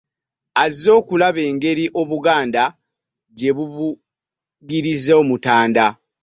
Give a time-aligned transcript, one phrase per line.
[0.63, 2.63] Azze okulaba engeri obuganda
[3.37, 5.85] gye bubugirizaamu omutanda